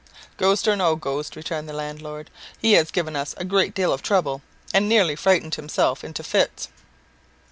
"Ghost 0.37 0.67
or 0.67 0.75
no 0.75 0.95
ghost," 0.95 1.35
returned 1.35 1.69
the 1.69 1.73
landlord, 1.73 2.31
"he 2.57 2.73
has 2.73 2.89
given 2.89 3.15
us 3.15 3.35
a 3.37 3.45
great 3.45 3.75
deal 3.75 3.93
of 3.93 4.01
trouble, 4.01 4.41
and 4.73 4.89
nearly 4.89 5.15
frightened 5.15 5.53
himself 5.53 6.03
into 6.03 6.23
fits." 6.23 6.69